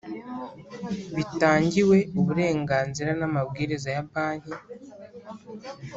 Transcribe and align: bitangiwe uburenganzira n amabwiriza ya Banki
bitangiwe 1.15 1.97
uburenganzira 2.19 3.11
n 3.19 3.21
amabwiriza 3.29 3.89
ya 3.95 4.03
Banki 4.11 4.53